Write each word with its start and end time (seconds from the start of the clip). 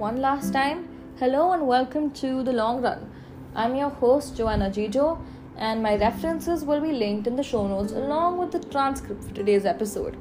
one 0.00 0.22
last 0.22 0.54
time. 0.54 0.88
Hello 1.18 1.52
and 1.52 1.66
welcome 1.66 2.10
to 2.12 2.42
The 2.42 2.54
Long 2.54 2.80
Run. 2.80 3.12
I'm 3.54 3.74
your 3.74 3.90
host, 3.90 4.34
Joanna 4.34 4.70
Jijo, 4.70 5.22
and 5.58 5.82
my 5.82 5.94
references 5.96 6.64
will 6.64 6.80
be 6.80 6.92
linked 6.92 7.26
in 7.26 7.36
the 7.36 7.42
show 7.42 7.66
notes 7.68 7.92
along 7.92 8.38
with 8.38 8.50
the 8.50 8.60
transcript 8.60 9.22
for 9.22 9.34
today's 9.34 9.66
episode. 9.66 10.16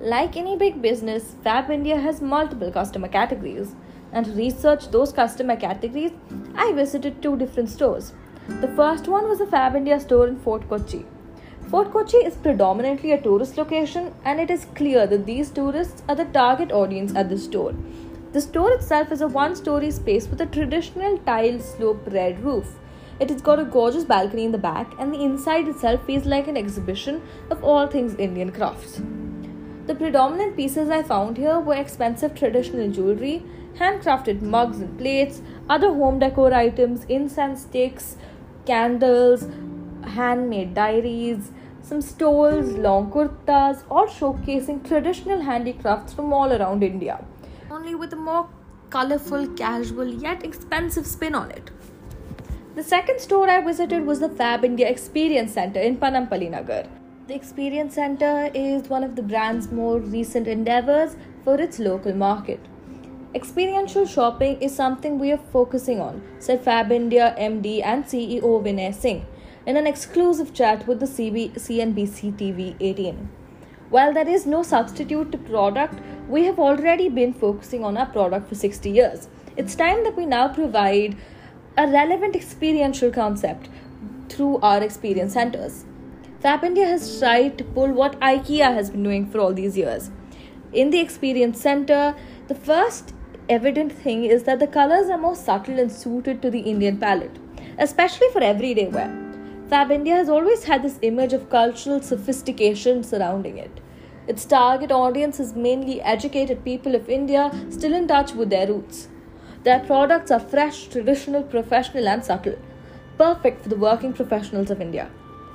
Like 0.00 0.36
any 0.36 0.56
big 0.56 0.82
business, 0.82 1.36
Fab 1.44 1.70
India 1.70 2.00
has 2.00 2.20
multiple 2.20 2.72
customer 2.72 3.06
categories. 3.06 3.76
And 4.10 4.26
to 4.26 4.32
research 4.32 4.88
those 4.90 5.12
customer 5.12 5.54
categories, 5.54 6.10
I 6.56 6.72
visited 6.72 7.22
two 7.22 7.36
different 7.36 7.68
stores. 7.68 8.12
The 8.48 8.74
first 8.74 9.06
one 9.06 9.28
was 9.28 9.40
a 9.40 9.46
Fab 9.46 9.76
India 9.76 10.00
store 10.00 10.26
in 10.26 10.36
Fort 10.40 10.68
Kochi. 10.68 11.06
Fort 11.68 11.92
Kochi 11.92 12.16
is 12.16 12.34
predominantly 12.34 13.12
a 13.12 13.22
tourist 13.22 13.56
location, 13.56 14.12
and 14.24 14.40
it 14.40 14.50
is 14.50 14.66
clear 14.74 15.06
that 15.06 15.26
these 15.26 15.50
tourists 15.50 16.02
are 16.08 16.16
the 16.16 16.24
target 16.24 16.72
audience 16.72 17.14
at 17.14 17.28
the 17.28 17.38
store. 17.38 17.72
The 18.34 18.40
store 18.40 18.72
itself 18.72 19.12
is 19.12 19.20
a 19.20 19.28
one 19.28 19.54
story 19.54 19.92
space 19.92 20.26
with 20.26 20.40
a 20.40 20.46
traditional 20.46 21.18
tile 21.18 21.60
slope 21.60 22.04
red 22.10 22.42
roof. 22.42 22.80
It 23.20 23.30
has 23.30 23.40
got 23.40 23.60
a 23.60 23.64
gorgeous 23.64 24.02
balcony 24.02 24.44
in 24.44 24.50
the 24.50 24.58
back, 24.58 24.92
and 24.98 25.14
the 25.14 25.22
inside 25.22 25.68
itself 25.68 26.04
feels 26.04 26.24
like 26.24 26.48
an 26.48 26.56
exhibition 26.56 27.22
of 27.48 27.62
all 27.62 27.86
things 27.86 28.16
Indian 28.16 28.50
crafts. 28.50 29.00
The 29.86 29.94
predominant 29.94 30.56
pieces 30.56 30.88
I 30.90 31.04
found 31.04 31.36
here 31.36 31.60
were 31.60 31.76
expensive 31.76 32.34
traditional 32.34 32.90
jewelry, 32.90 33.44
handcrafted 33.78 34.42
mugs 34.42 34.80
and 34.80 34.98
plates, 34.98 35.40
other 35.70 35.94
home 35.94 36.18
decor 36.18 36.52
items, 36.52 37.04
incense 37.04 37.60
sticks, 37.60 38.16
candles, 38.66 39.46
handmade 40.02 40.74
diaries, 40.74 41.52
some 41.82 42.02
stoles, 42.02 42.72
long 42.72 43.12
kurtas, 43.12 43.84
all 43.88 44.08
showcasing 44.08 44.84
traditional 44.84 45.42
handicrafts 45.42 46.12
from 46.12 46.32
all 46.32 46.52
around 46.52 46.82
India, 46.82 47.24
only 47.74 47.94
with 47.94 48.12
a 48.12 48.16
more 48.16 48.48
colorful, 48.90 49.48
casual, 49.60 50.06
yet 50.06 50.44
expensive 50.44 51.06
spin 51.06 51.34
on 51.34 51.50
it. 51.50 51.70
The 52.76 52.84
second 52.84 53.20
store 53.20 53.48
I 53.48 53.60
visited 53.60 54.06
was 54.06 54.20
the 54.20 54.28
Fab 54.28 54.64
India 54.64 54.88
Experience 54.88 55.54
Center 55.54 55.80
in 55.80 55.96
Panampally 55.96 56.50
Nagar. 56.50 56.84
The 57.26 57.34
Experience 57.34 57.94
Center 57.94 58.50
is 58.54 58.88
one 58.88 59.02
of 59.02 59.16
the 59.16 59.22
brand's 59.22 59.72
more 59.72 59.98
recent 59.98 60.46
endeavors 60.46 61.16
for 61.42 61.60
its 61.60 61.78
local 61.80 62.14
market. 62.14 62.60
Experiential 63.34 64.06
shopping 64.06 64.60
is 64.62 64.74
something 64.74 65.18
we 65.18 65.32
are 65.32 65.44
focusing 65.52 66.00
on, 66.00 66.22
said 66.38 66.62
Fab 66.62 66.92
India 66.92 67.34
MD 67.36 67.80
and 67.84 68.04
CEO 68.04 68.62
Viney 68.62 68.92
Singh 68.92 69.26
in 69.66 69.76
an 69.76 69.88
exclusive 69.88 70.52
chat 70.54 70.86
with 70.86 71.00
the 71.00 71.06
CB, 71.06 71.54
CNBC 71.54 72.36
TV 72.38 72.76
18. 72.78 73.28
While 73.90 74.12
there 74.14 74.28
is 74.28 74.46
no 74.46 74.62
substitute 74.62 75.30
to 75.32 75.38
product, 75.38 76.00
we 76.28 76.44
have 76.44 76.58
already 76.58 77.08
been 77.08 77.32
focusing 77.32 77.84
on 77.84 77.96
our 77.96 78.06
product 78.06 78.48
for 78.48 78.54
60 78.54 78.90
years. 78.90 79.28
It's 79.56 79.74
time 79.74 80.04
that 80.04 80.16
we 80.16 80.26
now 80.26 80.48
provide 80.48 81.16
a 81.76 81.86
relevant 81.86 82.34
experiential 82.34 83.10
concept 83.10 83.68
through 84.28 84.58
our 84.58 84.82
experience 84.82 85.34
centers. 85.34 85.84
Fab 86.40 86.64
India 86.64 86.86
has 86.86 87.18
tried 87.18 87.56
to 87.58 87.64
pull 87.64 87.92
what 87.92 88.18
IKEA 88.20 88.74
has 88.74 88.90
been 88.90 89.02
doing 89.02 89.30
for 89.30 89.40
all 89.40 89.52
these 89.52 89.76
years. 89.76 90.10
In 90.72 90.90
the 90.90 91.00
experience 91.00 91.60
center, 91.60 92.14
the 92.48 92.54
first 92.54 93.14
evident 93.48 93.92
thing 93.92 94.24
is 94.24 94.44
that 94.44 94.58
the 94.58 94.66
colors 94.66 95.08
are 95.08 95.18
more 95.18 95.36
subtle 95.36 95.78
and 95.78 95.92
suited 95.92 96.42
to 96.42 96.50
the 96.50 96.60
Indian 96.60 96.98
palette, 96.98 97.38
especially 97.78 98.28
for 98.32 98.42
everyday 98.42 98.88
wear. 98.88 99.23
Fab 99.68 99.90
India 99.90 100.14
has 100.14 100.28
always 100.28 100.64
had 100.64 100.82
this 100.82 100.98
image 101.00 101.32
of 101.32 101.48
cultural 101.48 102.02
sophistication 102.02 103.02
surrounding 103.02 103.56
it. 103.56 103.80
Its 104.28 104.44
target 104.44 104.92
audience 104.92 105.40
is 105.40 105.54
mainly 105.54 106.02
educated 106.02 106.62
people 106.64 106.94
of 106.94 107.08
India 107.08 107.50
still 107.70 107.94
in 107.94 108.06
touch 108.06 108.34
with 108.34 108.50
their 108.50 108.66
roots. 108.66 109.08
Their 109.62 109.80
products 109.80 110.30
are 110.30 110.38
fresh, 110.38 110.88
traditional, 110.88 111.42
professional, 111.42 112.08
and 112.08 112.22
subtle, 112.22 112.58
perfect 113.16 113.62
for 113.62 113.70
the 113.70 113.76
working 113.76 114.12
professionals 114.12 114.70
of 114.70 114.82
India. 114.82 115.10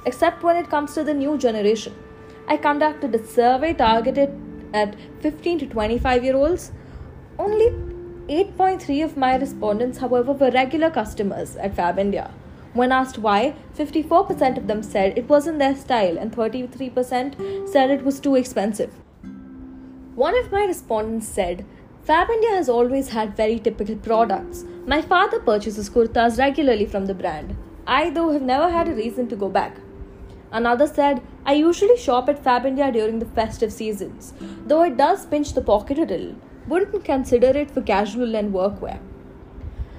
Except 0.08 0.42
when 0.42 0.56
it 0.56 0.72
comes 0.72 0.96
to 0.96 1.04
the 1.04 1.14
new 1.14 1.38
generation. 1.38 1.94
I 2.48 2.58
conducted 2.58 3.14
a 3.14 3.24
survey 3.24 3.76
targeted 3.76 4.36
at 4.74 4.96
15 5.20 5.60
to 5.60 5.68
25 5.68 6.24
year 6.24 6.36
olds 6.36 6.72
only 7.38 7.68
8.3 8.28 9.06
of 9.06 9.18
my 9.18 9.36
respondents, 9.36 10.00
however, 10.00 10.32
were 10.32 10.50
regular 10.50 10.90
customers 10.90 11.56
at 11.58 11.76
Fab 11.76 12.00
India. 12.00 12.32
When 12.74 12.92
asked 12.92 13.18
why, 13.18 13.56
54% 13.78 14.58
of 14.58 14.68
them 14.68 14.84
said 14.84 15.18
it 15.18 15.28
wasn't 15.28 15.60
their 15.60 15.76
style 15.76 16.18
and 16.18 16.32
33% 16.32 17.68
said 17.68 17.90
it 17.90 18.04
was 18.04 18.20
too 18.20 18.36
expensive. 18.36 18.94
One 20.16 20.38
of 20.38 20.52
my 20.52 20.66
respondents 20.66 21.28
said, 21.28 21.66
Fab 22.04 22.30
India 22.30 22.52
has 22.52 22.70
always 22.70 23.10
had 23.10 23.36
very 23.36 23.60
typical 23.60 23.96
products. 23.96 24.66
My 24.86 25.02
father 25.02 25.40
purchases 25.40 25.90
kurtas 25.90 26.38
regularly 26.38 26.86
from 26.86 27.06
the 27.06 27.14
brand. 27.14 27.56
I, 27.88 28.10
though, 28.10 28.32
have 28.32 28.42
never 28.42 28.70
had 28.70 28.88
a 28.88 28.94
reason 28.94 29.28
to 29.30 29.36
go 29.36 29.50
back. 29.50 29.78
Another 30.52 30.88
said, 30.88 31.22
I 31.46 31.54
usually 31.54 31.98
shop 31.98 32.30
at 32.30 32.44
Fab 32.44 32.66
India 32.66 32.92
during 32.92 33.20
the 33.20 33.26
festive 33.26 33.72
seasons, 33.72 34.34
though 34.66 34.84
it 34.84 34.98
does 34.98 35.26
pinch 35.26 35.54
the 35.54 35.62
pocket 35.62 35.98
a 35.98 36.02
little 36.02 36.36
wouldn't 36.70 37.04
consider 37.04 37.48
it 37.48 37.72
for 37.72 37.82
casual 37.82 38.36
and 38.36 38.54
workwear. 38.54 39.00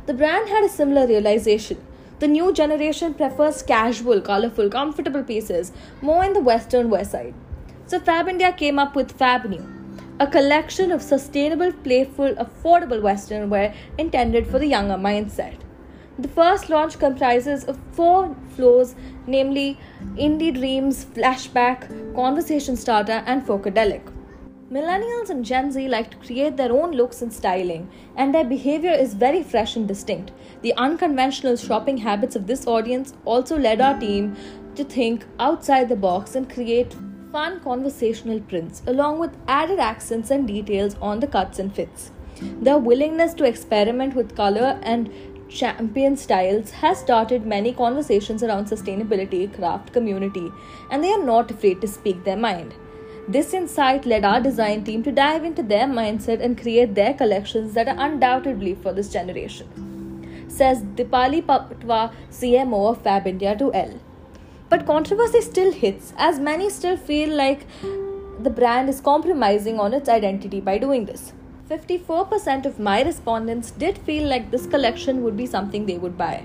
The 0.06 0.14
brand 0.14 0.48
had 0.48 0.64
a 0.64 0.68
similar 0.68 1.06
realization. 1.06 1.78
The 2.20 2.28
new 2.28 2.52
generation 2.52 3.14
prefers 3.14 3.62
casual, 3.62 4.20
colorful, 4.20 4.68
comfortable 4.68 5.22
pieces 5.22 5.72
more 6.02 6.22
in 6.22 6.34
the 6.34 6.40
western 6.40 6.90
wear 6.90 7.02
side. 7.02 7.32
So 7.86 7.98
Fab 7.98 8.28
India 8.28 8.52
came 8.52 8.78
up 8.78 8.94
with 8.94 9.16
FabNu, 9.16 9.64
a 10.20 10.26
collection 10.26 10.92
of 10.92 11.00
sustainable, 11.00 11.72
playful, 11.72 12.34
affordable 12.34 13.00
western 13.00 13.48
wear 13.48 13.72
intended 13.96 14.46
for 14.46 14.58
the 14.58 14.66
younger 14.66 14.96
mindset. 14.96 15.56
The 16.18 16.28
first 16.28 16.68
launch 16.68 16.98
comprises 16.98 17.64
of 17.64 17.78
four 17.92 18.36
floors, 18.54 18.94
namely 19.26 19.78
Indie 20.16 20.54
Dreams, 20.54 21.06
Flashback, 21.06 22.14
Conversation 22.14 22.76
Starter, 22.76 23.22
and 23.24 23.46
Focadelic. 23.46 24.02
Millennials 24.70 25.30
and 25.30 25.44
Gen 25.44 25.72
Z 25.72 25.88
like 25.88 26.12
to 26.12 26.16
create 26.18 26.56
their 26.56 26.70
own 26.70 26.92
looks 26.92 27.22
and 27.22 27.32
styling, 27.32 27.90
and 28.16 28.32
their 28.32 28.44
behavior 28.44 28.92
is 28.92 29.14
very 29.14 29.42
fresh 29.42 29.74
and 29.74 29.88
distinct. 29.88 30.30
The 30.62 30.72
unconventional 30.74 31.56
shopping 31.56 31.96
habits 31.96 32.36
of 32.36 32.46
this 32.46 32.68
audience 32.68 33.14
also 33.24 33.58
led 33.58 33.80
our 33.80 33.98
team 33.98 34.36
to 34.76 34.84
think 34.84 35.24
outside 35.40 35.88
the 35.88 35.96
box 35.96 36.36
and 36.36 36.48
create 36.48 36.94
fun 37.32 37.58
conversational 37.58 38.38
prints, 38.42 38.82
along 38.86 39.18
with 39.18 39.36
added 39.48 39.80
accents 39.80 40.30
and 40.30 40.46
details 40.46 40.94
on 41.02 41.18
the 41.18 41.26
cuts 41.26 41.58
and 41.58 41.74
fits. 41.74 42.12
Their 42.62 42.78
willingness 42.78 43.34
to 43.34 43.44
experiment 43.46 44.14
with 44.14 44.36
color 44.36 44.78
and 44.84 45.10
champion 45.48 46.16
styles 46.16 46.70
has 46.70 47.00
started 47.00 47.44
many 47.44 47.72
conversations 47.72 48.44
around 48.44 48.66
sustainability, 48.66 49.52
craft, 49.52 49.92
community, 49.92 50.48
and 50.92 51.02
they 51.02 51.10
are 51.10 51.24
not 51.24 51.50
afraid 51.50 51.80
to 51.80 51.88
speak 51.88 52.22
their 52.22 52.36
mind. 52.36 52.72
This 53.34 53.54
insight 53.54 54.06
led 54.06 54.24
our 54.24 54.40
design 54.40 54.82
team 54.82 55.04
to 55.04 55.12
dive 55.12 55.44
into 55.44 55.62
their 55.62 55.86
mindset 55.86 56.40
and 56.42 56.60
create 56.60 56.96
their 56.96 57.14
collections 57.14 57.74
that 57.74 57.86
are 57.86 57.94
undoubtedly 57.96 58.74
for 58.74 58.92
this 58.92 59.08
generation. 59.08 59.68
Says 60.48 60.82
Dipali 60.82 61.40
Patwa, 61.40 62.12
CMO 62.32 62.90
of 62.90 63.02
Fab 63.02 63.28
India 63.28 63.54
to 63.56 63.72
Elle. 63.72 64.00
But 64.68 64.84
controversy 64.84 65.42
still 65.42 65.70
hits, 65.70 66.12
as 66.16 66.40
many 66.40 66.68
still 66.70 66.96
feel 66.96 67.32
like 67.32 67.68
the 68.40 68.50
brand 68.50 68.88
is 68.88 69.00
compromising 69.00 69.78
on 69.78 69.94
its 69.94 70.08
identity 70.08 70.60
by 70.60 70.78
doing 70.78 71.04
this. 71.04 71.32
54% 71.68 72.66
of 72.66 72.80
my 72.80 73.00
respondents 73.02 73.70
did 73.70 73.96
feel 73.98 74.28
like 74.28 74.50
this 74.50 74.66
collection 74.66 75.22
would 75.22 75.36
be 75.36 75.46
something 75.46 75.86
they 75.86 75.98
would 75.98 76.18
buy. 76.18 76.44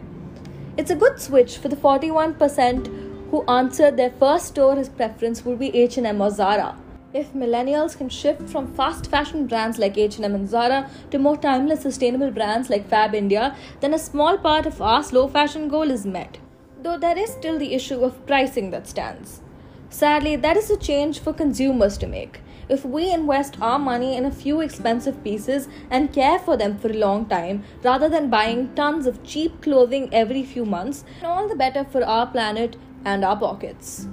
It's 0.77 0.91
a 0.91 0.95
good 0.95 1.19
switch 1.19 1.57
for 1.57 1.67
the 1.67 1.75
41% 1.75 3.04
who 3.35 3.43
answered 3.49 3.97
their 3.97 4.11
first 4.11 4.45
store 4.45 4.75
his 4.77 4.87
preference 4.87 5.43
would 5.43 5.59
be 5.59 5.75
H&M 5.75 6.21
or 6.21 6.29
Zara. 6.29 6.77
If 7.13 7.33
millennials 7.33 7.97
can 7.97 8.07
shift 8.07 8.49
from 8.49 8.73
fast 8.75 9.07
fashion 9.11 9.45
brands 9.45 9.77
like 9.77 9.97
H&M 9.97 10.35
and 10.35 10.47
Zara 10.47 10.89
to 11.11 11.19
more 11.19 11.35
timeless 11.35 11.81
sustainable 11.81 12.31
brands 12.31 12.69
like 12.69 12.87
Fab 12.87 13.13
India, 13.13 13.53
then 13.81 13.93
a 13.93 13.99
small 13.99 14.37
part 14.37 14.65
of 14.65 14.81
our 14.81 15.03
slow 15.03 15.27
fashion 15.27 15.67
goal 15.67 15.91
is 15.91 16.05
met. 16.05 16.37
Though 16.81 16.97
there 16.97 17.17
is 17.17 17.29
still 17.29 17.59
the 17.59 17.73
issue 17.73 17.99
of 18.05 18.25
pricing 18.25 18.71
that 18.71 18.87
stands. 18.87 19.41
Sadly, 19.89 20.37
that 20.37 20.55
is 20.55 20.71
a 20.71 20.77
change 20.77 21.19
for 21.19 21.33
consumers 21.33 21.97
to 21.97 22.07
make. 22.07 22.39
If 22.69 22.85
we 22.85 23.11
invest 23.11 23.57
our 23.61 23.77
money 23.77 24.15
in 24.15 24.25
a 24.25 24.31
few 24.31 24.61
expensive 24.61 25.23
pieces 25.25 25.67
and 25.91 26.13
care 26.13 26.39
for 26.39 26.55
them 26.55 26.77
for 26.77 26.89
a 26.89 27.03
long 27.05 27.25
time, 27.25 27.63
rather 27.83 28.07
than 28.09 28.29
buying 28.29 28.73
tons 28.75 29.05
of 29.05 29.23
cheap 29.23 29.61
clothing 29.61 30.09
every 30.13 30.43
few 30.43 30.65
months, 30.65 31.03
all 31.21 31.47
the 31.47 31.55
better 31.55 31.83
for 31.83 32.03
our 32.03 32.25
planet 32.25 32.77
and 33.05 33.23
our 33.23 33.37
pockets. 33.37 34.07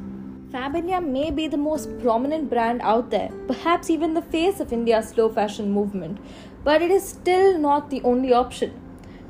Fab 0.53 0.77
India 0.77 1.01
may 1.01 1.31
be 1.31 1.49
the 1.49 1.57
most 1.57 1.99
prominent 2.01 2.51
brand 2.51 2.83
out 2.83 3.11
there, 3.11 3.31
perhaps 3.47 3.89
even 3.89 4.13
the 4.13 4.21
face 4.21 4.61
of 4.61 4.73
India's 4.73 5.09
slow 5.09 5.31
fashion 5.31 5.71
movement, 5.71 6.19
but 6.63 6.83
it 6.83 6.91
is 6.91 7.09
still 7.09 7.59
not 7.59 7.89
the 7.89 8.03
only 8.03 8.33
option. 8.33 8.79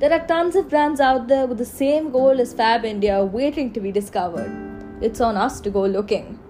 There 0.00 0.12
are 0.12 0.26
tons 0.26 0.56
of 0.56 0.68
brands 0.68 1.00
out 1.00 1.28
there 1.28 1.46
with 1.46 1.58
the 1.58 1.64
same 1.64 2.10
goal 2.10 2.40
as 2.40 2.52
Fab 2.52 2.84
India 2.84 3.24
waiting 3.24 3.72
to 3.72 3.80
be 3.80 3.92
discovered. 3.92 4.50
It's 5.00 5.20
on 5.20 5.36
us 5.36 5.60
to 5.60 5.70
go 5.70 5.86
looking. 5.86 6.40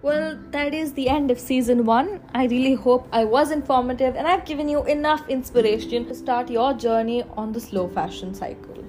Well, 0.00 0.38
that 0.50 0.74
is 0.74 0.92
the 0.92 1.08
end 1.08 1.32
of 1.32 1.40
season 1.40 1.84
one. 1.84 2.20
I 2.34 2.46
really 2.46 2.74
hope 2.74 3.08
I 3.12 3.24
was 3.24 3.50
informative 3.50 4.14
and 4.14 4.28
I've 4.28 4.44
given 4.44 4.68
you 4.68 4.84
enough 4.84 5.28
inspiration 5.28 6.06
to 6.06 6.14
start 6.14 6.50
your 6.50 6.72
journey 6.72 7.24
on 7.36 7.52
the 7.52 7.60
slow 7.60 7.88
fashion 7.88 8.32
cycle. 8.32 8.84